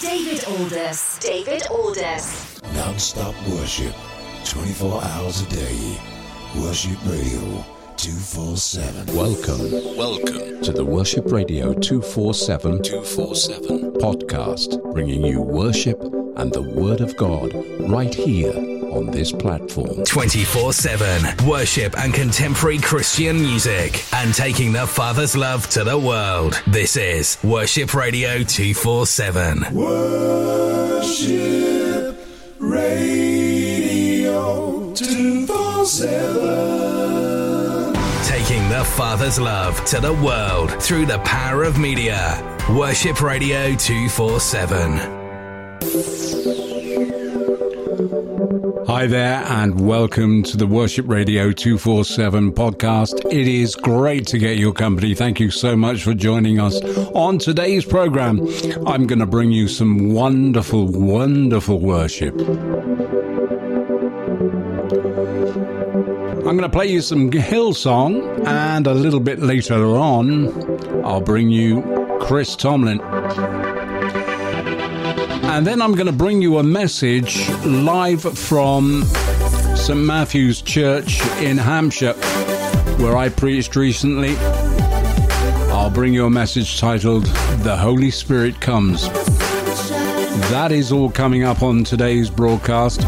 David 0.00 0.44
Aldous. 0.44 1.18
David 1.18 1.66
Aldous. 1.70 2.62
Non-stop 2.72 3.34
worship, 3.48 3.92
24 4.44 5.02
hours 5.02 5.42
a 5.42 5.46
day. 5.46 6.00
Worship 6.56 6.98
Radio 7.04 7.64
247. 7.96 9.16
Welcome, 9.16 9.96
welcome 9.96 10.62
to 10.62 10.70
the 10.72 10.84
Worship 10.84 11.32
Radio 11.32 11.74
247 11.74 12.80
247 12.80 13.92
podcast, 13.94 14.80
bringing 14.92 15.24
you 15.24 15.40
worship 15.42 16.00
and 16.36 16.52
the 16.52 16.62
Word 16.62 17.00
of 17.00 17.16
God 17.16 17.52
right 17.80 18.14
here 18.14 18.77
on 18.98 19.06
this 19.06 19.32
platform. 19.32 20.04
24 20.04 20.72
7 20.72 21.46
worship 21.46 21.96
and 21.98 22.12
contemporary 22.12 22.78
Christian 22.78 23.40
music 23.40 24.04
and 24.12 24.34
taking 24.34 24.72
the 24.72 24.86
Father's 24.86 25.36
love 25.36 25.68
to 25.70 25.84
the 25.84 25.98
world. 25.98 26.60
This 26.66 26.96
is 26.96 27.38
Worship 27.44 27.94
Radio 27.94 28.42
247. 28.42 29.72
Worship 29.72 31.06
Radio 32.58 34.12
247. 34.94 37.94
Taking 38.24 38.68
the 38.68 38.84
Father's 38.84 39.38
love 39.38 39.84
to 39.86 40.00
the 40.00 40.14
world 40.14 40.82
through 40.82 41.06
the 41.06 41.20
power 41.20 41.62
of 41.62 41.78
media. 41.78 42.42
Worship 42.70 43.22
Radio 43.22 43.76
247. 43.76 46.57
Hi 48.88 49.06
there, 49.06 49.44
and 49.46 49.86
welcome 49.86 50.42
to 50.44 50.56
the 50.56 50.66
Worship 50.66 51.06
Radio 51.06 51.52
247 51.52 52.52
podcast. 52.52 53.22
It 53.30 53.46
is 53.46 53.74
great 53.74 54.26
to 54.28 54.38
get 54.38 54.56
your 54.56 54.72
company. 54.72 55.14
Thank 55.14 55.40
you 55.40 55.50
so 55.50 55.76
much 55.76 56.02
for 56.02 56.14
joining 56.14 56.58
us. 56.58 56.80
On 57.12 57.36
today's 57.36 57.84
program, 57.84 58.40
I'm 58.86 59.06
going 59.06 59.18
to 59.18 59.26
bring 59.26 59.52
you 59.52 59.68
some 59.68 60.14
wonderful, 60.14 60.86
wonderful 60.86 61.80
worship. 61.80 62.34
I'm 66.48 66.56
going 66.56 66.62
to 66.62 66.70
play 66.70 66.86
you 66.86 67.02
some 67.02 67.30
Hillsong, 67.30 68.46
and 68.46 68.86
a 68.86 68.94
little 68.94 69.20
bit 69.20 69.40
later 69.40 69.84
on, 69.98 71.04
I'll 71.04 71.20
bring 71.20 71.50
you 71.50 71.82
Chris 72.22 72.56
Tomlin. 72.56 73.02
And 75.58 75.66
then 75.66 75.82
I'm 75.82 75.96
going 75.96 76.06
to 76.06 76.12
bring 76.12 76.40
you 76.40 76.58
a 76.58 76.62
message 76.62 77.50
live 77.66 78.22
from 78.22 79.02
St. 79.74 79.98
Matthew's 79.98 80.62
Church 80.62 81.20
in 81.38 81.58
Hampshire, 81.58 82.12
where 83.02 83.16
I 83.16 83.28
preached 83.28 83.74
recently. 83.74 84.36
I'll 85.72 85.90
bring 85.90 86.14
you 86.14 86.26
a 86.26 86.30
message 86.30 86.78
titled 86.78 87.24
The 87.64 87.76
Holy 87.76 88.12
Spirit 88.12 88.60
Comes. 88.60 89.08
That 90.52 90.70
is 90.70 90.92
all 90.92 91.10
coming 91.10 91.42
up 91.42 91.60
on 91.60 91.82
today's 91.82 92.30
broadcast. 92.30 93.00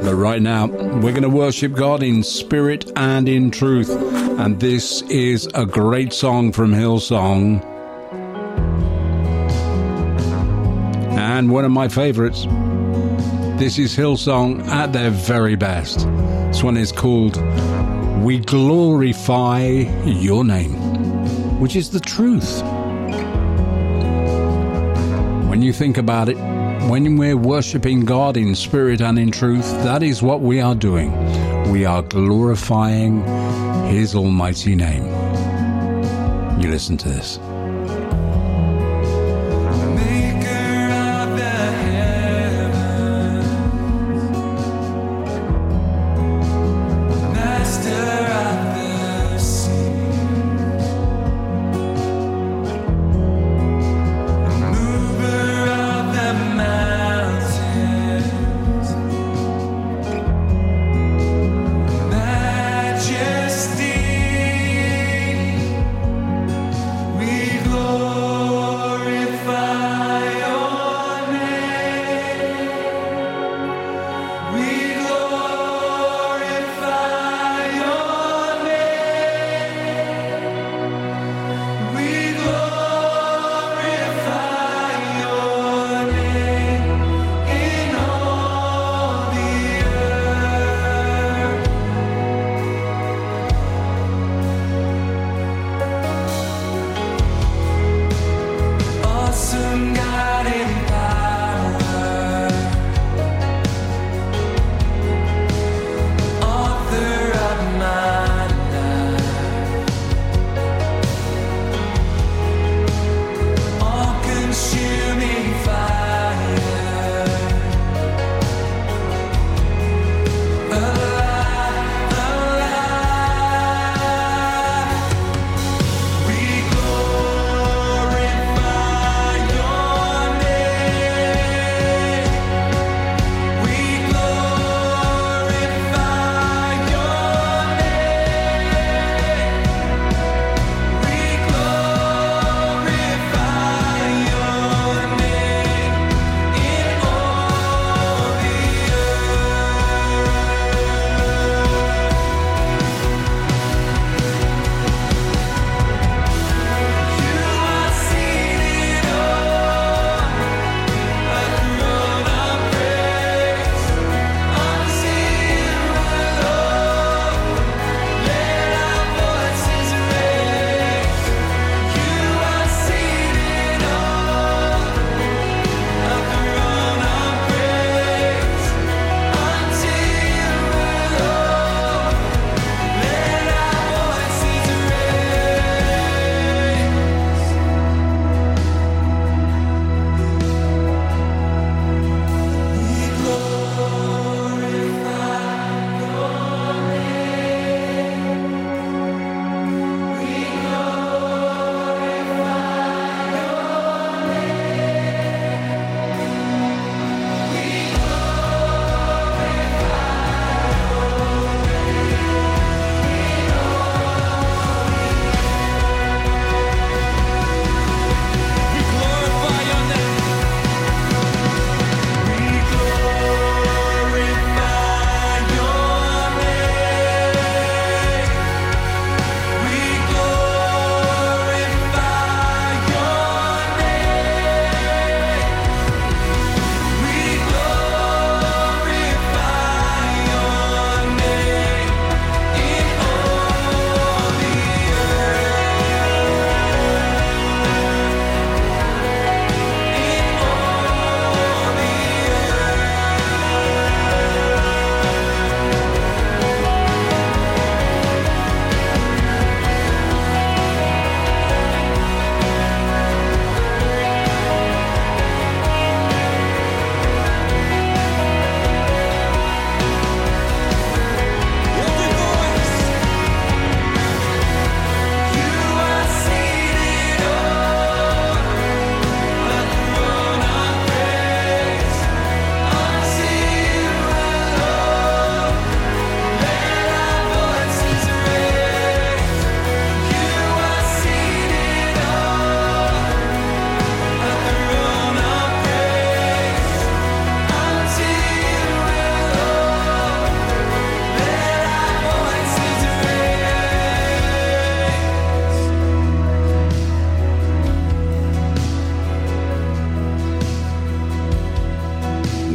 But 0.04 0.16
right 0.16 0.42
now, 0.42 0.68
we're 0.68 1.12
going 1.12 1.24
to 1.24 1.30
worship 1.30 1.74
God 1.74 2.04
in 2.04 2.24
spirit 2.24 2.92
and 2.96 3.28
in 3.30 3.52
truth. 3.52 3.90
And 3.90 4.60
this 4.60 5.02
is 5.04 5.48
a 5.54 5.66
great 5.66 6.12
song 6.14 6.52
from 6.52 6.74
Hillsong. 6.74 7.64
And 11.18 11.50
one 11.52 11.66
of 11.66 11.72
my 11.72 11.88
favorites. 11.88 12.46
This 13.60 13.78
is 13.78 13.96
Hillsong 13.96 14.66
at 14.68 14.94
their 14.94 15.12
very 15.12 15.56
best. 15.56 16.08
This 16.48 16.64
one 16.64 16.78
is 16.78 16.94
called 16.94 17.36
We 18.18 18.40
Glorify 18.40 19.62
Your 20.06 20.44
Name, 20.44 20.74
which 21.60 21.76
is 21.76 21.90
the 21.90 22.00
truth. 22.00 22.62
When 25.50 25.62
you 25.62 25.74
think 25.74 25.98
about 25.98 26.30
it, 26.30 26.38
when 26.90 27.18
we're 27.18 27.38
worshiping 27.38 28.06
God 28.06 28.38
in 28.38 28.56
spirit 28.56 29.02
and 29.02 29.18
in 29.18 29.32
truth, 29.32 29.70
that 29.84 30.04
is 30.04 30.22
what 30.22 30.42
we 30.42 30.62
are 30.62 30.76
doing. 30.76 31.12
We 31.72 31.86
are 31.86 32.02
glorifying 32.02 33.24
His 33.88 34.16
almighty 34.16 34.76
name. 34.76 35.06
You 36.62 36.70
listen 36.70 36.98
to 36.98 37.10
this. 37.10 37.40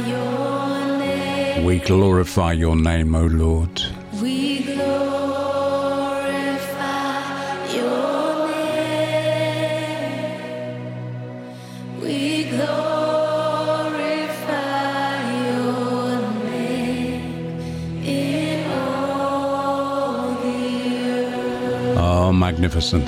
your 0.07 0.99
name. 0.99 1.65
We 1.65 1.79
glorify 1.79 2.51
your 2.51 2.75
name, 2.75 3.15
O 3.15 3.25
Lord. 3.25 3.81
Magnificent. 22.57 23.05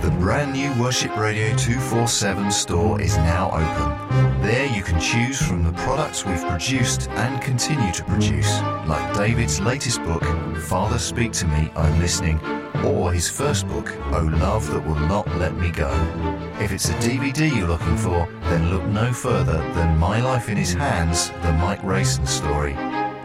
The 0.00 0.10
brand 0.20 0.52
new 0.52 0.72
Worship 0.80 1.16
Radio 1.16 1.48
247 1.56 2.52
store 2.52 3.00
is 3.00 3.16
now 3.16 3.50
open. 3.50 4.40
There 4.40 4.66
you 4.66 4.84
can 4.84 5.00
choose 5.00 5.42
from 5.42 5.64
the 5.64 5.72
products 5.72 6.24
we've 6.24 6.40
produced 6.46 7.08
and 7.10 7.42
continue 7.42 7.92
to 7.92 8.04
produce, 8.04 8.60
like 8.86 9.16
David's 9.16 9.60
latest 9.60 10.00
book, 10.04 10.24
Father 10.68 10.98
Speak 10.98 11.32
to 11.32 11.46
Me, 11.48 11.72
I'm 11.74 11.98
Listening, 11.98 12.38
or 12.84 13.12
his 13.12 13.28
first 13.28 13.66
book, 13.66 13.92
Oh 14.12 14.30
Love 14.40 14.70
That 14.70 14.86
Will 14.86 14.94
Not 14.94 15.26
Let 15.38 15.56
Me 15.56 15.72
Go. 15.72 16.47
If 16.60 16.72
it's 16.72 16.88
a 16.88 16.94
DVD 16.94 17.56
you're 17.56 17.68
looking 17.68 17.96
for, 17.96 18.26
then 18.42 18.70
look 18.70 18.82
no 18.84 19.12
further 19.12 19.58
than 19.74 19.96
My 19.96 20.20
Life 20.20 20.48
in 20.48 20.56
His 20.56 20.74
Hands, 20.74 21.30
the 21.42 21.52
Mike 21.52 21.82
Rayson 21.84 22.26
story. 22.26 22.76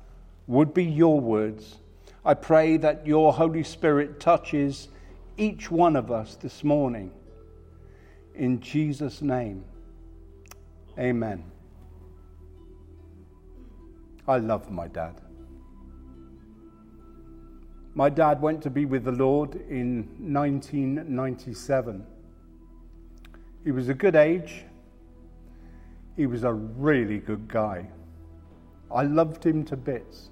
would 0.50 0.74
be 0.74 0.84
your 0.84 1.20
words. 1.20 1.76
I 2.24 2.34
pray 2.34 2.76
that 2.78 3.06
your 3.06 3.32
Holy 3.32 3.62
Spirit 3.62 4.18
touches 4.18 4.88
each 5.36 5.70
one 5.70 5.94
of 5.94 6.10
us 6.10 6.34
this 6.34 6.64
morning. 6.64 7.12
In 8.34 8.60
Jesus' 8.60 9.22
name, 9.22 9.64
amen. 10.98 11.44
I 14.26 14.38
love 14.38 14.68
my 14.72 14.88
dad. 14.88 15.20
My 17.94 18.08
dad 18.08 18.42
went 18.42 18.60
to 18.62 18.70
be 18.70 18.86
with 18.86 19.04
the 19.04 19.12
Lord 19.12 19.54
in 19.54 20.08
1997. 20.18 22.04
He 23.62 23.70
was 23.70 23.88
a 23.88 23.94
good 23.94 24.16
age. 24.16 24.64
He 26.16 26.26
was 26.26 26.42
a 26.42 26.52
really 26.52 27.18
good 27.18 27.46
guy. 27.46 27.86
I 28.92 29.04
loved 29.04 29.46
him 29.46 29.64
to 29.66 29.76
bits. 29.76 30.30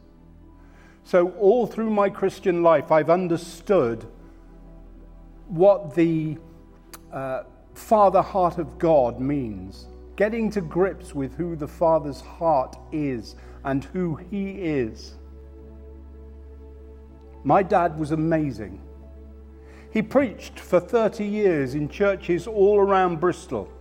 So, 1.09 1.31
all 1.41 1.67
through 1.67 1.89
my 1.89 2.11
Christian 2.11 2.63
life, 2.63 2.93
I've 2.93 3.09
understood 3.09 4.05
what 5.47 5.95
the 5.95 6.37
uh, 7.11 7.45
Father 7.73 8.21
heart 8.21 8.59
of 8.59 8.79
God 8.79 9.19
means. 9.19 9.87
Getting 10.17 10.51
to 10.51 10.61
grips 10.61 11.15
with 11.15 11.35
who 11.37 11.57
the 11.57 11.67
Father's 11.67 12.21
heart 12.21 12.77
is 12.93 13.37
and 13.65 13.85
who 13.85 14.17
He 14.17 14.51
is. 14.51 15.15
My 17.43 17.63
dad 17.63 17.99
was 17.99 18.11
amazing. 18.11 18.79
He 19.91 20.03
preached 20.03 20.61
for 20.61 20.79
30 20.79 21.25
years 21.25 21.75
in 21.75 21.89
churches 21.89 22.47
all 22.47 22.79
around 22.79 23.19
Bristol. 23.19 23.73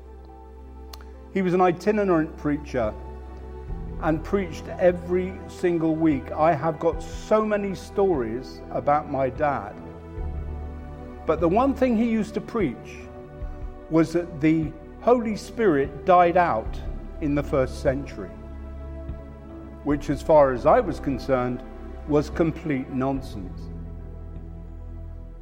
He 1.34 1.41
was 1.41 1.53
an 1.53 1.60
itinerant 1.60 2.38
preacher 2.38 2.93
and 4.01 4.24
preached 4.24 4.68
every 4.80 5.34
single 5.48 5.96
week. 5.96 6.32
I 6.32 6.54
have 6.54 6.80
got 6.80 7.01
so 7.01 7.44
many 7.44 7.74
stories 7.74 8.62
about 8.72 9.12
my 9.12 9.30
dad. 9.30 9.75
But 11.25 11.39
the 11.39 11.50
one 11.50 11.74
thing 11.74 11.98
he 11.98 12.10
used 12.10 12.34
to 12.36 12.42
preach 12.42 12.98
was 13.89 14.13
that 14.13 14.39
the 14.39 14.72
Holy 15.01 15.36
Spirit 15.36 16.06
died 16.06 16.38
out 16.38 16.80
in 17.22 17.34
the 17.34 17.44
first 17.44 17.82
century, 17.82 18.30
which, 19.84 20.10
as 20.10 20.22
far 20.22 20.54
as 20.54 20.66
I 20.66 20.80
was 20.80 21.00
concerned, 21.00 21.63
was 22.08 22.30
complete 22.30 22.89
nonsense. 22.89 23.62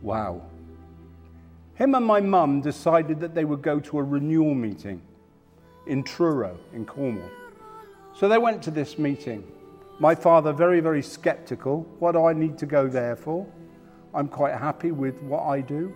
wow, 0.03 0.43
him 1.75 1.95
and 1.95 2.07
my 2.07 2.21
mum 2.21 2.61
decided 2.63 3.21
that 3.21 3.35
they 3.35 3.45
would 3.45 3.63
go 3.63 3.79
to 3.81 3.99
a 3.99 4.03
renewal 4.03 4.55
meeting 4.55 5.03
in 5.87 6.03
Truro, 6.03 6.59
in 6.73 6.87
Cornwall. 6.87 7.31
So 8.15 8.29
they 8.29 8.39
went 8.39 8.63
to 8.63 8.71
this 8.71 8.99
meeting. 8.99 9.45
My 9.99 10.15
father, 10.15 10.53
very, 10.53 10.81
very 10.81 11.03
skeptical. 11.03 11.87
What 11.99 12.13
do 12.13 12.25
I 12.25 12.33
need 12.33 12.57
to 12.59 12.67
go 12.67 12.89
there 12.89 13.17
for? 13.17 13.47
I'm 14.15 14.29
quite 14.29 14.55
happy 14.55 14.91
with 14.91 15.23
what 15.23 15.45
I 15.45 15.61
do. 15.61 15.93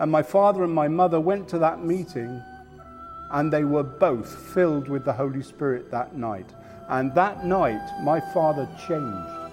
And 0.00 0.10
my 0.10 0.22
father 0.22 0.64
and 0.64 0.74
my 0.74 0.88
mother 0.88 1.20
went 1.20 1.48
to 1.50 1.58
that 1.60 1.84
meeting, 1.84 2.42
and 3.30 3.52
they 3.52 3.62
were 3.62 3.84
both 3.84 4.34
filled 4.52 4.88
with 4.88 5.04
the 5.04 5.12
Holy 5.12 5.42
Spirit 5.42 5.92
that 5.92 6.16
night. 6.16 6.52
And 6.88 7.14
that 7.14 7.44
night, 7.44 8.02
my 8.02 8.20
father 8.20 8.68
changed. 8.86 9.44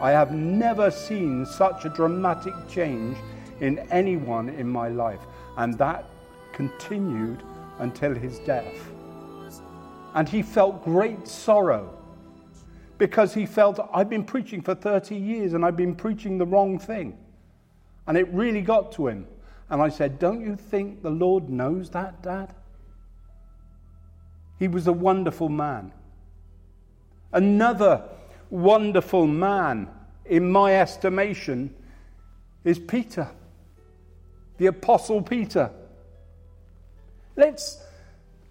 I 0.00 0.10
have 0.10 0.32
never 0.32 0.90
seen 0.90 1.44
such 1.44 1.84
a 1.84 1.90
dramatic 1.90 2.54
change 2.68 3.16
in 3.60 3.78
anyone 3.90 4.48
in 4.48 4.68
my 4.68 4.88
life. 4.88 5.20
And 5.56 5.76
that 5.78 6.04
continued 6.52 7.42
until 7.78 8.14
his 8.14 8.38
death. 8.40 8.90
And 10.14 10.28
he 10.28 10.42
felt 10.42 10.84
great 10.84 11.28
sorrow 11.28 11.96
because 12.98 13.32
he 13.32 13.46
felt, 13.46 13.78
I've 13.92 14.10
been 14.10 14.24
preaching 14.24 14.60
for 14.60 14.74
30 14.74 15.16
years 15.16 15.54
and 15.54 15.64
I've 15.64 15.76
been 15.76 15.94
preaching 15.94 16.38
the 16.38 16.46
wrong 16.46 16.78
thing. 16.78 17.16
And 18.06 18.16
it 18.18 18.28
really 18.28 18.62
got 18.62 18.92
to 18.92 19.08
him. 19.08 19.26
And 19.70 19.80
I 19.80 19.88
said, 19.88 20.18
Don't 20.18 20.40
you 20.40 20.56
think 20.56 21.02
the 21.02 21.10
Lord 21.10 21.48
knows 21.48 21.90
that, 21.90 22.22
Dad? 22.22 22.54
He 24.58 24.68
was 24.68 24.86
a 24.86 24.92
wonderful 24.92 25.48
man. 25.48 25.92
Another 27.32 28.02
wonderful 28.50 29.26
man, 29.26 29.88
in 30.24 30.50
my 30.50 30.76
estimation, 30.76 31.74
is 32.64 32.78
Peter, 32.78 33.28
the 34.58 34.66
Apostle 34.66 35.22
Peter. 35.22 35.70
Let's 37.36 37.82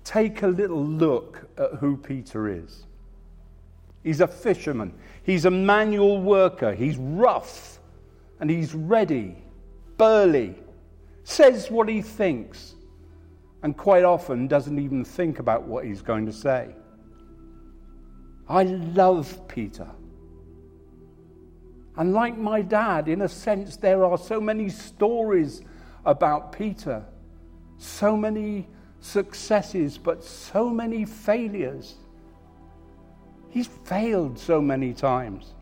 take 0.03 0.41
a 0.41 0.47
little 0.47 0.83
look 0.83 1.47
at 1.57 1.73
who 1.75 1.97
Peter 1.97 2.47
is. 2.47 2.85
He's 4.03 4.21
a 4.21 4.27
fisherman, 4.27 4.93
he's 5.23 5.45
a 5.45 5.51
manual 5.51 6.21
worker, 6.21 6.73
he's 6.73 6.97
rough, 6.97 7.79
and 8.39 8.49
he's 8.49 8.73
ready, 8.73 9.35
burly, 9.97 10.55
says 11.25 11.69
what 11.69 11.89
he 11.89 12.01
thinks, 12.01 12.75
and 13.61 13.75
quite 13.75 14.05
often 14.05 14.47
doesn't 14.47 14.79
even 14.79 15.03
think 15.03 15.39
about 15.39 15.63
what 15.63 15.83
he's 15.83 16.01
going 16.01 16.25
to 16.25 16.33
say. 16.33 16.73
I 18.49 18.63
love 18.63 19.47
Peter. 19.47 19.87
And 21.95 22.13
like 22.13 22.37
my 22.37 22.61
dad, 22.61 23.07
in 23.07 23.21
a 23.21 23.29
sense, 23.29 23.75
there 23.75 24.03
are 24.03 24.17
so 24.17 24.41
many 24.41 24.69
stories 24.69 25.61
about 26.05 26.51
Peter, 26.51 27.05
so 27.77 28.17
many 28.17 28.67
successes, 29.01 29.97
but 29.97 30.23
so 30.23 30.69
many 30.69 31.05
failures. 31.05 31.95
He's 33.49 33.67
failed 33.67 34.39
so 34.39 34.61
many 34.61 34.93
times. 34.93 35.53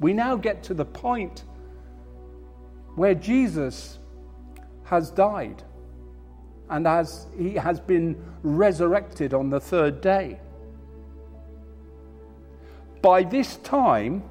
We 0.00 0.12
now 0.12 0.36
get 0.36 0.62
to 0.64 0.74
the 0.74 0.84
point 0.84 1.44
where 2.96 3.14
Jesus 3.14 3.98
has 4.84 5.10
died 5.10 5.62
and 6.70 6.86
as 6.86 7.26
he 7.36 7.54
has 7.54 7.80
been 7.80 8.16
resurrected 8.42 9.34
on 9.34 9.50
the 9.50 9.60
third 9.60 10.00
day. 10.00 10.40
By 13.02 13.22
this 13.22 13.56
time, 13.58 14.22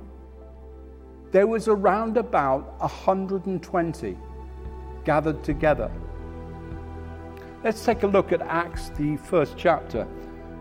there 1.31 1.47
was 1.47 1.67
around 1.67 2.17
about 2.17 2.79
120 2.79 4.17
gathered 5.03 5.43
together. 5.43 5.91
Let's 7.63 7.83
take 7.83 8.03
a 8.03 8.07
look 8.07 8.31
at 8.31 8.41
Acts, 8.41 8.89
the 8.89 9.17
first 9.17 9.55
chapter, 9.57 10.07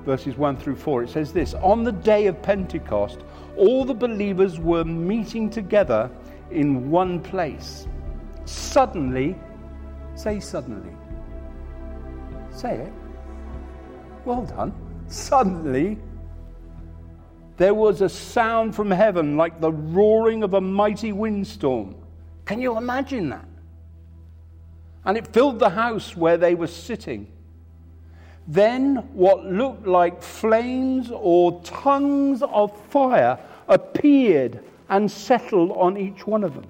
verses 0.05 0.37
1 0.37 0.57
through 0.57 0.77
4. 0.77 1.05
It 1.05 1.11
says 1.11 1.33
this 1.33 1.55
On 1.55 1.83
the 1.83 1.93
day 1.93 2.27
of 2.27 2.41
Pentecost, 2.43 3.21
all 3.57 3.85
the 3.85 3.95
believers 3.95 4.59
were 4.59 4.85
meeting 4.85 5.51
together 5.51 6.11
in 6.51 6.91
one 6.91 7.21
place. 7.21 7.87
Suddenly, 8.45 9.37
say 10.15 10.41
suddenly. 10.41 10.95
Say 12.55 12.77
it. 12.77 12.93
Well 14.25 14.47
done. 14.47 14.73
Suddenly, 15.09 15.99
there 17.57 17.75
was 17.75 18.01
a 18.01 18.09
sound 18.09 18.75
from 18.75 18.91
heaven 18.91 19.37
like 19.37 19.61
the 19.61 19.73
roaring 19.73 20.43
of 20.43 20.55
a 20.55 20.61
mighty 20.61 21.13
windstorm. 21.13 21.95
Can 22.45 22.61
you 22.61 22.77
imagine 22.77 23.29
that? 23.31 23.47
And 25.05 25.17
it 25.17 25.27
filled 25.29 25.59
the 25.59 25.71
house 25.71 26.17
where 26.17 26.37
they 26.37 26.55
were 26.55 26.67
sitting. 26.67 27.27
Then 28.47 28.97
what 29.13 29.45
looked 29.45 29.87
like 29.87 30.23
flames 30.23 31.11
or 31.13 31.61
tongues 31.63 32.43
of 32.43 32.77
fire 32.89 33.39
appeared 33.69 34.63
and 34.89 35.11
settled 35.11 35.73
on 35.73 35.97
each 35.97 36.27
one 36.27 36.45
of 36.45 36.55
them. 36.55 36.67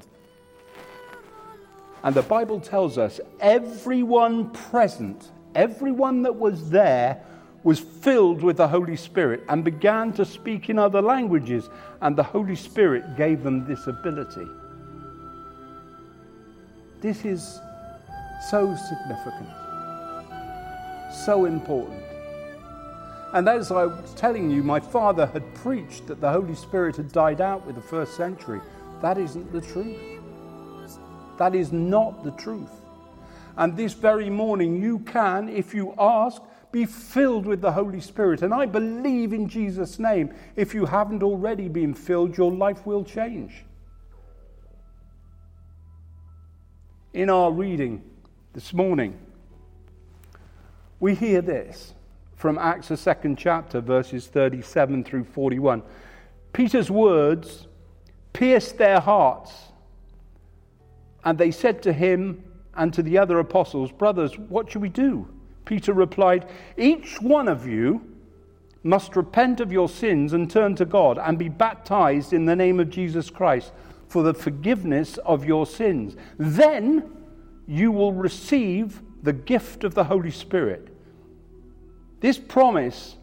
And 2.02 2.14
the 2.14 2.22
Bible 2.22 2.60
tells 2.60 2.98
us 2.98 3.20
everyone 3.40 4.50
present, 4.50 5.30
everyone 5.54 6.22
that 6.22 6.34
was 6.34 6.70
there, 6.70 7.22
was 7.62 7.80
filled 7.80 8.42
with 8.42 8.58
the 8.58 8.68
Holy 8.68 8.94
Spirit 8.94 9.42
and 9.48 9.64
began 9.64 10.12
to 10.12 10.24
speak 10.24 10.68
in 10.68 10.78
other 10.78 11.00
languages, 11.00 11.70
and 12.02 12.14
the 12.14 12.22
Holy 12.22 12.54
Spirit 12.54 13.16
gave 13.16 13.42
them 13.42 13.66
this 13.66 13.86
ability. 13.86 14.46
This 17.00 17.24
is 17.24 17.58
so 18.50 18.76
significant, 18.88 19.48
so 21.24 21.46
important. 21.46 22.02
And 23.32 23.48
as 23.48 23.72
I 23.72 23.86
was 23.86 24.14
telling 24.14 24.50
you, 24.50 24.62
my 24.62 24.78
father 24.78 25.26
had 25.26 25.54
preached 25.54 26.06
that 26.06 26.20
the 26.20 26.30
Holy 26.30 26.54
Spirit 26.54 26.96
had 26.96 27.10
died 27.10 27.40
out 27.40 27.66
with 27.66 27.74
the 27.76 27.82
first 27.82 28.16
century. 28.16 28.60
That 29.00 29.18
isn't 29.18 29.52
the 29.52 29.60
truth. 29.60 30.20
That 31.38 31.54
is 31.54 31.72
not 31.72 32.22
the 32.22 32.30
truth. 32.32 32.83
And 33.56 33.76
this 33.76 33.92
very 33.92 34.30
morning, 34.30 34.82
you 34.82 34.98
can, 35.00 35.48
if 35.48 35.74
you 35.74 35.94
ask, 35.98 36.42
be 36.72 36.86
filled 36.86 37.46
with 37.46 37.60
the 37.60 37.70
Holy 37.70 38.00
Spirit. 38.00 38.42
And 38.42 38.52
I 38.52 38.66
believe 38.66 39.32
in 39.32 39.48
Jesus' 39.48 39.98
name, 40.00 40.34
if 40.56 40.74
you 40.74 40.86
haven't 40.86 41.22
already 41.22 41.68
been 41.68 41.94
filled, 41.94 42.36
your 42.36 42.50
life 42.50 42.84
will 42.84 43.04
change. 43.04 43.64
In 47.12 47.30
our 47.30 47.52
reading 47.52 48.02
this 48.54 48.72
morning, 48.72 49.16
we 50.98 51.14
hear 51.14 51.40
this 51.40 51.94
from 52.34 52.58
Acts, 52.58 52.88
the 52.88 52.96
second 52.96 53.38
chapter, 53.38 53.80
verses 53.80 54.26
37 54.26 55.04
through 55.04 55.24
41. 55.24 55.80
Peter's 56.52 56.90
words 56.90 57.68
pierced 58.32 58.78
their 58.78 58.98
hearts, 58.98 59.52
and 61.24 61.38
they 61.38 61.52
said 61.52 61.82
to 61.84 61.92
him 61.92 62.42
and 62.76 62.92
to 62.94 63.02
the 63.02 63.18
other 63.18 63.38
apostles, 63.38 63.92
Brothers, 63.92 64.38
what 64.38 64.70
should 64.70 64.82
we 64.82 64.88
do? 64.88 65.28
Peter 65.64 65.92
replied, 65.92 66.48
Each 66.76 67.20
one 67.20 67.48
of 67.48 67.66
you 67.66 68.02
must 68.82 69.16
repent 69.16 69.60
of 69.60 69.72
your 69.72 69.88
sins 69.88 70.32
and 70.32 70.50
turn 70.50 70.76
to 70.76 70.84
God 70.84 71.18
and 71.18 71.38
be 71.38 71.48
baptized 71.48 72.32
in 72.32 72.44
the 72.44 72.56
name 72.56 72.78
of 72.80 72.90
Jesus 72.90 73.30
Christ 73.30 73.72
for 74.08 74.22
the 74.22 74.34
forgiveness 74.34 75.16
of 75.18 75.44
your 75.44 75.66
sins. 75.66 76.16
Then 76.38 77.10
you 77.66 77.90
will 77.90 78.12
receive 78.12 79.02
the 79.22 79.32
gift 79.32 79.84
of 79.84 79.94
the 79.94 80.04
Holy 80.04 80.30
Spirit. 80.30 80.88
This 82.20 82.38
promise 82.38 83.16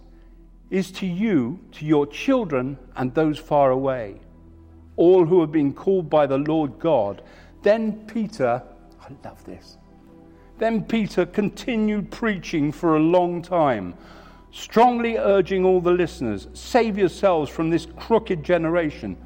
is 0.71 0.91
to 0.93 1.05
you, 1.05 1.59
to 1.73 1.85
your 1.85 2.07
children, 2.07 2.77
and 2.95 3.13
those 3.13 3.37
far 3.37 3.71
away, 3.71 4.19
all 4.95 5.25
who 5.25 5.41
have 5.41 5.51
been 5.51 5.73
called 5.73 6.09
by 6.09 6.25
the 6.25 6.37
Lord 6.37 6.79
God. 6.79 7.21
Then 7.61 8.05
Peter, 8.07 8.63
I 9.01 9.27
love 9.27 9.43
this. 9.45 9.77
Then 10.57 10.83
Peter 10.83 11.25
continued 11.25 12.11
preaching 12.11 12.71
for 12.71 12.95
a 12.95 12.99
long 12.99 13.41
time, 13.41 13.95
strongly 14.51 15.17
urging 15.17 15.65
all 15.65 15.81
the 15.81 15.91
listeners 15.91 16.47
save 16.53 16.97
yourselves 16.97 17.49
from 17.49 17.69
this 17.69 17.87
crooked 17.97 18.43
generation. 18.43 19.17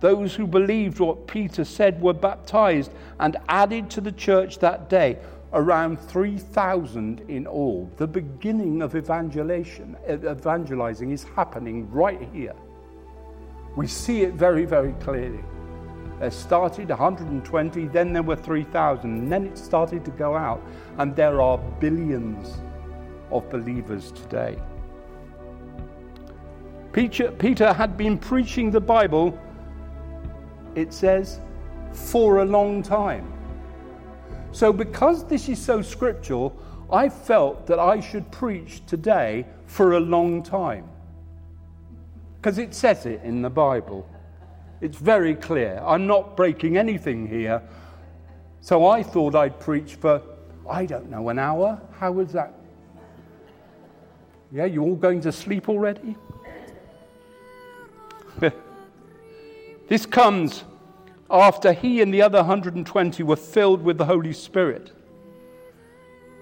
Those 0.00 0.34
who 0.34 0.46
believed 0.46 1.00
what 1.00 1.26
Peter 1.26 1.64
said 1.64 2.00
were 2.00 2.12
baptized 2.12 2.92
and 3.18 3.36
added 3.48 3.90
to 3.90 4.00
the 4.00 4.12
church 4.12 4.58
that 4.58 4.88
day, 4.90 5.18
around 5.52 5.98
3,000 5.98 7.22
in 7.28 7.46
all. 7.46 7.90
The 7.96 8.06
beginning 8.06 8.82
of 8.82 8.94
evangelization, 8.94 9.96
eh, 10.06 10.18
evangelizing 10.30 11.10
is 11.10 11.24
happening 11.24 11.90
right 11.90 12.28
here. 12.32 12.54
We 13.74 13.86
see 13.86 14.22
it 14.22 14.34
very, 14.34 14.66
very 14.66 14.92
clearly. 14.94 15.42
There 16.18 16.30
started 16.30 16.88
120, 16.88 17.88
then 17.88 18.12
there 18.12 18.22
were 18.22 18.36
3,000, 18.36 19.10
and 19.10 19.32
then 19.32 19.46
it 19.46 19.58
started 19.58 20.04
to 20.06 20.10
go 20.12 20.34
out, 20.34 20.62
and 20.98 21.14
there 21.14 21.42
are 21.42 21.58
billions 21.58 22.56
of 23.30 23.48
believers 23.50 24.12
today. 24.12 24.56
Peter, 26.92 27.30
Peter 27.32 27.72
had 27.72 27.98
been 27.98 28.16
preaching 28.16 28.70
the 28.70 28.80
Bible, 28.80 29.38
it 30.74 30.92
says, 30.94 31.40
for 31.92 32.38
a 32.38 32.44
long 32.44 32.82
time. 32.82 33.30
So, 34.52 34.72
because 34.72 35.24
this 35.24 35.50
is 35.50 35.58
so 35.58 35.82
scriptural, 35.82 36.58
I 36.90 37.10
felt 37.10 37.66
that 37.66 37.78
I 37.78 38.00
should 38.00 38.30
preach 38.30 38.86
today 38.86 39.44
for 39.66 39.92
a 39.92 40.00
long 40.00 40.42
time. 40.42 40.88
Because 42.36 42.56
it 42.56 42.74
says 42.74 43.04
it 43.04 43.20
in 43.22 43.42
the 43.42 43.50
Bible. 43.50 44.08
It's 44.80 44.98
very 44.98 45.34
clear. 45.34 45.82
I'm 45.84 46.06
not 46.06 46.36
breaking 46.36 46.76
anything 46.76 47.26
here. 47.26 47.62
So 48.60 48.86
I 48.86 49.02
thought 49.02 49.34
I'd 49.34 49.58
preach 49.58 49.94
for, 49.94 50.20
I 50.68 50.84
don't 50.86 51.10
know, 51.10 51.28
an 51.30 51.38
hour. 51.38 51.80
How 51.98 52.12
was 52.12 52.32
that? 52.32 52.52
Yeah, 54.52 54.66
you 54.66 54.82
all 54.82 54.94
going 54.94 55.20
to 55.22 55.32
sleep 55.32 55.68
already? 55.68 56.16
this 59.88 60.04
comes 60.04 60.64
after 61.30 61.72
he 61.72 62.02
and 62.02 62.12
the 62.12 62.22
other 62.22 62.38
120 62.38 63.22
were 63.22 63.36
filled 63.36 63.82
with 63.82 63.98
the 63.98 64.04
Holy 64.04 64.32
Spirit. 64.32 64.92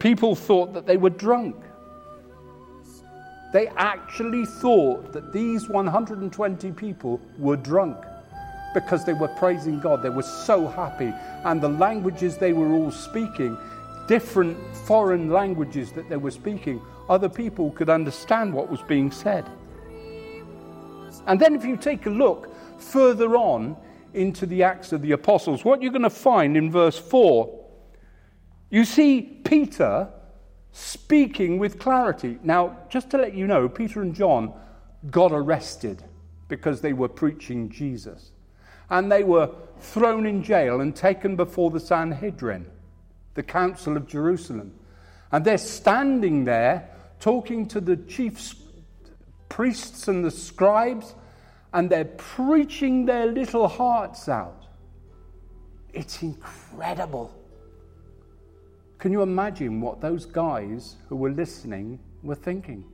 People 0.00 0.34
thought 0.34 0.74
that 0.74 0.86
they 0.86 0.96
were 0.96 1.10
drunk. 1.10 1.56
They 3.52 3.68
actually 3.68 4.44
thought 4.44 5.12
that 5.12 5.32
these 5.32 5.68
120 5.68 6.72
people 6.72 7.20
were 7.38 7.56
drunk 7.56 8.04
because 8.74 9.04
they 9.04 9.12
were 9.12 9.28
praising 9.28 9.80
God. 9.80 10.02
They 10.02 10.10
were 10.10 10.22
so 10.22 10.66
happy. 10.66 11.14
And 11.44 11.62
the 11.62 11.68
languages 11.68 12.36
they 12.36 12.52
were 12.52 12.72
all 12.72 12.90
speaking, 12.90 13.56
different 14.06 14.58
foreign 14.84 15.30
languages 15.30 15.92
that 15.92 16.10
they 16.10 16.16
were 16.16 16.32
speaking, 16.32 16.82
other 17.08 17.28
people 17.28 17.70
could 17.70 17.88
understand 17.88 18.52
what 18.52 18.68
was 18.68 18.82
being 18.82 19.10
said. 19.10 19.46
And 21.26 21.40
then, 21.40 21.54
if 21.54 21.64
you 21.64 21.76
take 21.76 22.04
a 22.04 22.10
look 22.10 22.52
further 22.78 23.36
on 23.36 23.76
into 24.12 24.44
the 24.44 24.62
Acts 24.62 24.92
of 24.92 25.00
the 25.00 25.12
Apostles, 25.12 25.64
what 25.64 25.80
you're 25.80 25.92
going 25.92 26.02
to 26.02 26.10
find 26.10 26.56
in 26.56 26.70
verse 26.70 26.98
4, 26.98 27.64
you 28.68 28.84
see 28.84 29.22
Peter 29.22 30.10
speaking 30.72 31.58
with 31.58 31.78
clarity. 31.78 32.38
Now, 32.42 32.76
just 32.90 33.10
to 33.10 33.18
let 33.18 33.34
you 33.34 33.46
know, 33.46 33.68
Peter 33.68 34.02
and 34.02 34.14
John 34.14 34.52
got 35.10 35.32
arrested 35.32 36.02
because 36.48 36.80
they 36.80 36.92
were 36.92 37.08
preaching 37.08 37.70
Jesus 37.70 38.32
and 38.90 39.10
they 39.10 39.24
were 39.24 39.50
thrown 39.80 40.26
in 40.26 40.42
jail 40.42 40.80
and 40.80 40.94
taken 40.94 41.36
before 41.36 41.70
the 41.70 41.80
Sanhedrin, 41.80 42.66
the 43.34 43.42
Council 43.42 43.96
of 43.96 44.06
Jerusalem. 44.06 44.72
And 45.32 45.44
they're 45.44 45.58
standing 45.58 46.44
there 46.44 46.88
talking 47.20 47.66
to 47.68 47.80
the 47.80 47.96
chief 47.96 48.54
priests 49.48 50.08
and 50.08 50.24
the 50.24 50.30
scribes, 50.30 51.14
and 51.72 51.90
they're 51.90 52.04
preaching 52.04 53.06
their 53.06 53.26
little 53.26 53.68
hearts 53.68 54.28
out. 54.28 54.66
It's 55.92 56.22
incredible. 56.22 57.32
Can 58.98 59.12
you 59.12 59.22
imagine 59.22 59.80
what 59.80 60.00
those 60.00 60.24
guys 60.26 60.96
who 61.08 61.16
were 61.16 61.30
listening 61.30 61.98
were 62.22 62.34
thinking? 62.34 62.84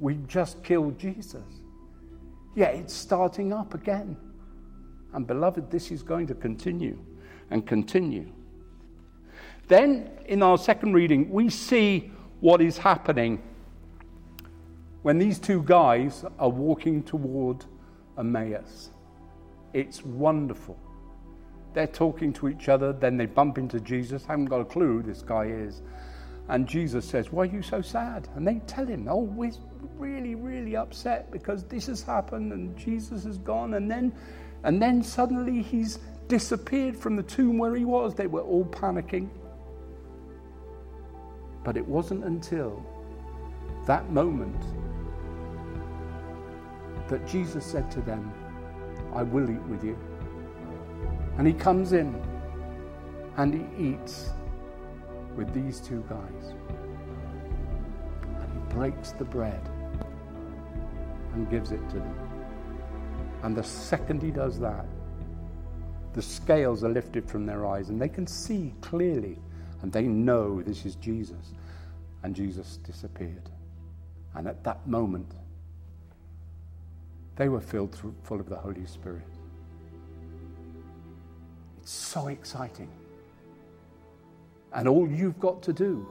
We 0.00 0.14
just 0.26 0.64
killed 0.64 0.98
Jesus. 0.98 1.44
Yet 2.54 2.74
it's 2.74 2.94
starting 2.94 3.52
up 3.52 3.74
again. 3.74 4.16
And 5.12 5.26
beloved, 5.26 5.70
this 5.70 5.90
is 5.90 6.02
going 6.02 6.26
to 6.28 6.34
continue 6.34 6.98
and 7.50 7.66
continue. 7.66 8.32
Then, 9.68 10.10
in 10.26 10.42
our 10.42 10.58
second 10.58 10.94
reading, 10.94 11.30
we 11.30 11.48
see 11.48 12.10
what 12.40 12.60
is 12.60 12.78
happening 12.78 13.42
when 15.02 15.18
these 15.18 15.38
two 15.38 15.62
guys 15.62 16.24
are 16.38 16.48
walking 16.48 17.02
toward 17.02 17.64
Emmaus. 18.18 18.90
It's 19.72 20.04
wonderful. 20.04 20.78
They're 21.74 21.86
talking 21.86 22.32
to 22.34 22.48
each 22.48 22.68
other, 22.68 22.92
then 22.92 23.16
they 23.16 23.26
bump 23.26 23.58
into 23.58 23.80
Jesus, 23.80 24.24
I 24.28 24.32
haven't 24.32 24.46
got 24.46 24.60
a 24.60 24.64
clue 24.64 24.98
who 24.98 25.02
this 25.02 25.22
guy 25.22 25.46
is. 25.46 25.82
And 26.48 26.68
Jesus 26.68 27.04
says, 27.04 27.32
Why 27.32 27.44
are 27.44 27.46
you 27.46 27.62
so 27.62 27.80
sad? 27.80 28.28
And 28.34 28.46
they 28.46 28.60
tell 28.66 28.86
him, 28.86 29.08
Oh, 29.08 29.22
we're 29.22 29.52
really, 29.96 30.34
really 30.34 30.76
upset 30.76 31.30
because 31.30 31.64
this 31.64 31.86
has 31.86 32.02
happened 32.02 32.52
and 32.52 32.76
Jesus 32.76 33.24
is 33.24 33.38
gone. 33.38 33.74
And 33.74 33.90
then, 33.90 34.12
and 34.64 34.80
then 34.80 35.02
suddenly 35.02 35.62
he's 35.62 35.98
disappeared 36.28 36.96
from 36.96 37.16
the 37.16 37.22
tomb 37.22 37.58
where 37.58 37.74
he 37.74 37.84
was. 37.84 38.14
They 38.14 38.26
were 38.26 38.42
all 38.42 38.64
panicking. 38.64 39.28
But 41.64 41.76
it 41.76 41.86
wasn't 41.86 42.24
until 42.24 42.84
that 43.86 44.10
moment 44.10 44.62
that 47.08 47.26
Jesus 47.26 47.64
said 47.64 47.90
to 47.90 48.00
them, 48.00 48.32
I 49.14 49.22
will 49.22 49.50
eat 49.50 49.62
with 49.64 49.84
you. 49.84 49.98
And 51.38 51.46
he 51.46 51.52
comes 51.52 51.92
in 51.92 52.14
and 53.36 53.52
he 53.54 53.90
eats 53.90 54.30
with 55.36 55.52
these 55.52 55.80
two 55.80 56.04
guys. 56.08 56.54
And 58.40 58.52
he 58.52 58.74
breaks 58.74 59.12
the 59.12 59.24
bread 59.24 59.68
and 61.34 61.50
gives 61.50 61.72
it 61.72 61.86
to 61.90 61.96
them. 61.96 62.31
And 63.42 63.56
the 63.56 63.64
second 63.64 64.22
he 64.22 64.30
does 64.30 64.58
that, 64.60 64.86
the 66.14 66.22
scales 66.22 66.84
are 66.84 66.90
lifted 66.90 67.28
from 67.28 67.46
their 67.46 67.66
eyes 67.66 67.88
and 67.88 68.00
they 68.00 68.08
can 68.08 68.26
see 68.26 68.74
clearly 68.80 69.38
and 69.82 69.92
they 69.92 70.02
know 70.02 70.62
this 70.62 70.84
is 70.86 70.94
Jesus. 70.96 71.52
And 72.22 72.36
Jesus 72.36 72.76
disappeared. 72.78 73.50
And 74.34 74.46
at 74.46 74.62
that 74.64 74.86
moment, 74.86 75.32
they 77.36 77.48
were 77.48 77.60
filled 77.60 77.98
full 78.22 78.38
of 78.38 78.48
the 78.48 78.56
Holy 78.56 78.86
Spirit. 78.86 79.26
It's 81.80 81.90
so 81.90 82.28
exciting. 82.28 82.88
And 84.72 84.86
all 84.86 85.08
you've 85.08 85.40
got 85.40 85.62
to 85.64 85.72
do 85.72 86.06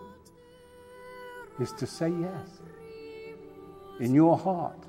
is 1.60 1.72
to 1.74 1.88
say 1.88 2.10
yes 2.10 2.60
in 4.00 4.14
your 4.14 4.38
heart. 4.38 4.86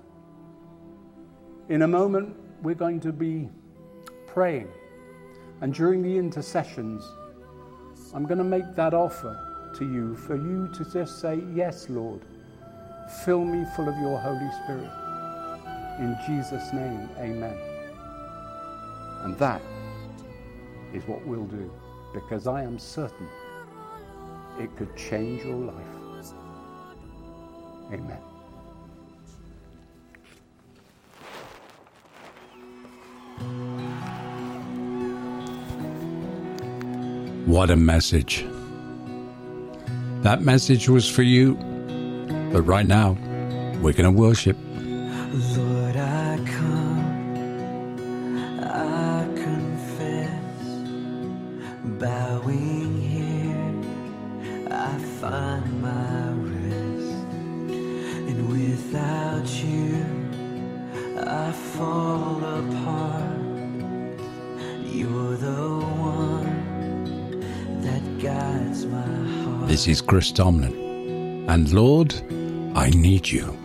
In 1.73 1.81
a 1.81 1.89
moment, 1.89 2.37
we're 2.63 2.75
going 2.75 3.01
to 3.01 3.15
be 3.15 3.49
praying. 4.27 4.69
And 5.63 5.73
during 5.73 6.03
the 6.03 6.19
intercessions, 6.19 7.03
I'm 8.13 8.27
going 8.27 8.37
to 8.37 8.45
make 8.45 8.75
that 8.75 8.93
offer 8.93 9.73
to 9.79 9.85
you 9.91 10.15
for 10.15 10.37
you 10.37 10.69
to 10.75 10.93
just 10.93 11.19
say, 11.19 11.41
Yes, 11.55 11.89
Lord, 11.89 12.21
fill 13.25 13.43
me 13.43 13.65
full 13.75 13.89
of 13.89 13.97
your 14.03 14.19
Holy 14.19 14.51
Spirit. 14.63 14.91
In 15.99 16.15
Jesus' 16.27 16.75
name, 16.75 17.09
amen. 17.17 17.57
And 19.23 19.39
that 19.39 19.63
is 20.93 21.03
what 21.05 21.27
we'll 21.27 21.47
do 21.47 21.73
because 22.13 22.47
I 22.47 22.65
am 22.65 22.79
certain 22.79 23.29
it 24.61 24.77
could 24.77 24.95
change 24.95 25.43
your 25.43 25.57
life. 25.57 26.35
Amen. 27.95 28.32
What 37.47 37.71
a 37.71 37.77
message. 37.77 38.45
That 40.23 40.43
message 40.43 40.89
was 40.89 41.09
for 41.11 41.23
you. 41.23 41.57
But 42.53 42.63
right 42.63 42.87
now, 42.87 43.17
we're 43.83 43.95
going 43.95 44.05
to 44.05 44.11
worship. 44.11 44.57
Lord, 45.57 45.97
I 45.97 46.39
come, 46.47 47.99
I 48.63 49.27
confess, 49.35 50.63
bowing 51.99 53.01
here, 53.01 53.75
I 54.71 54.99
find 55.21 55.83
my 55.83 56.33
rest, 56.53 57.25
and 58.29 58.49
without 58.51 59.49
you, 59.65 60.05
I 61.19 61.51
fall 61.53 62.45
apart. 62.45 63.41
You're 64.85 65.37
the 65.39 65.72
This 69.73 69.89
is 69.89 70.03
Chris 70.03 70.31
Tomlin. 70.31 71.47
And 71.49 71.73
Lord, 71.73 72.13
I 72.77 72.91
need 72.91 73.27
you. 73.27 73.62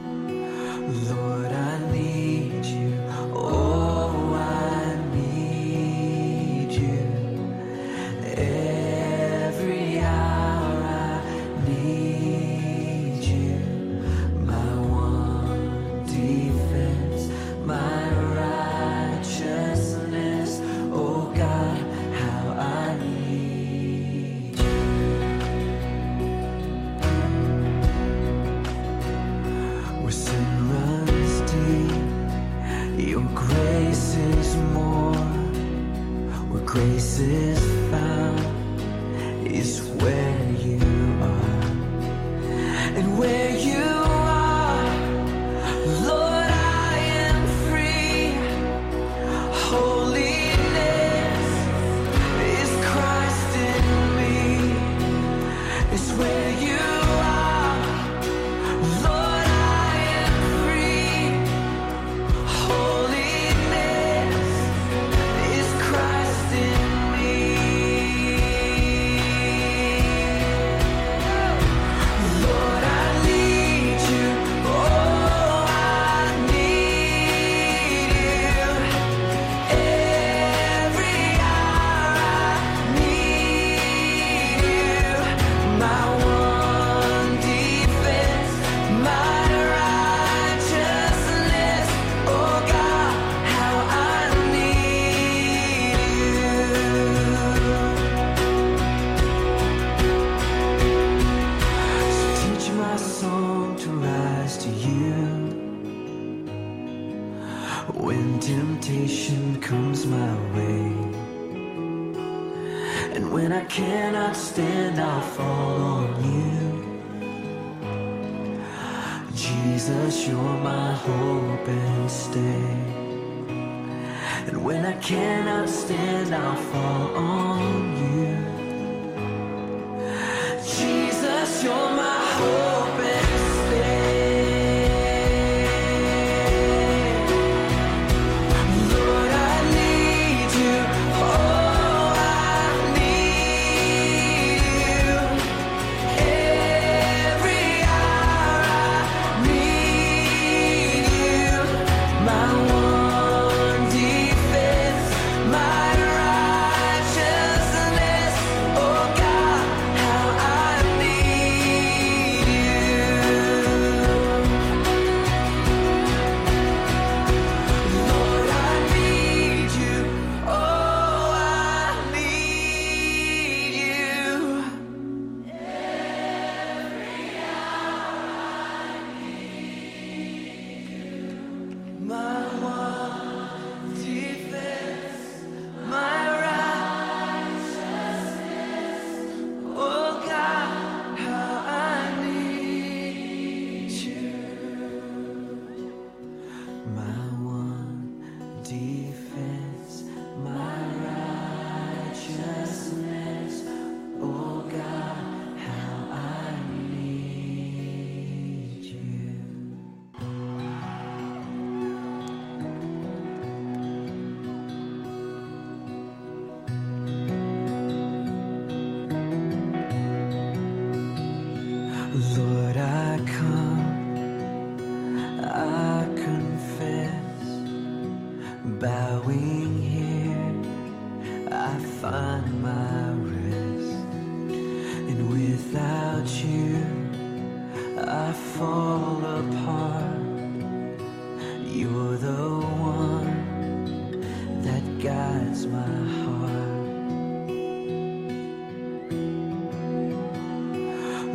Where 36.77 37.66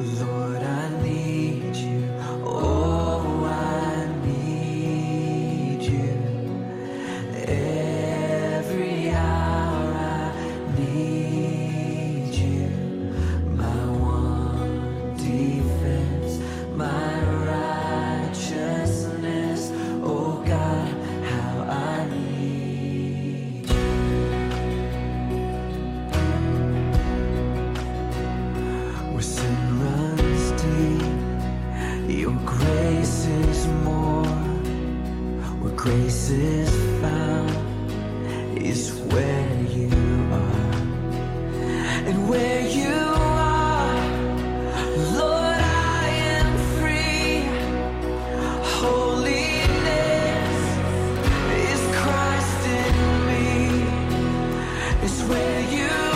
Lord. 0.02 0.31
you. 55.42 56.11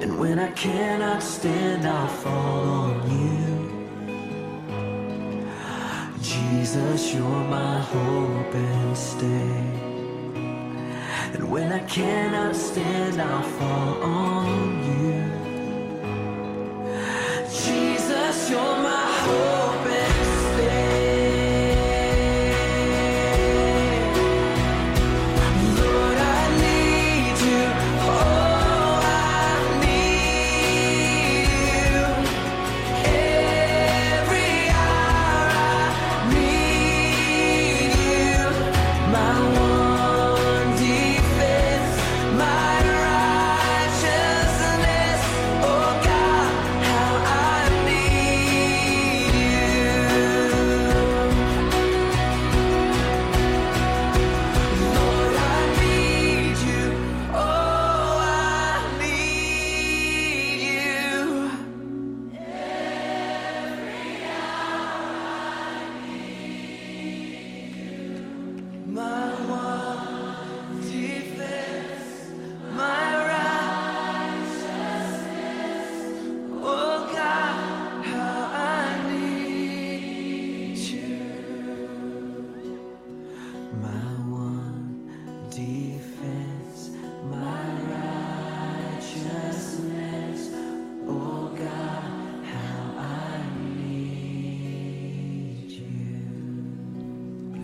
And 0.00 0.16
when 0.16 0.38
I 0.38 0.52
cannot 0.52 1.22
stand, 1.24 1.84
I'll 1.84 2.06
fall 2.06 2.68
on 2.84 3.10
you. 3.10 3.38
Jesus, 6.22 7.14
you're 7.14 7.44
my 7.50 7.80
hope 7.80 8.54
and 8.54 8.96
stay. 8.96 9.64
And 11.34 11.50
when 11.50 11.72
I 11.72 11.80
cannot 11.80 12.54
stand, 12.54 13.20
I'll 13.20 13.42
fall 13.42 14.02
on 14.02 14.84
you. 14.88 15.24
Jesus, 17.50 18.50
you're 18.50 18.76
my 18.82 18.87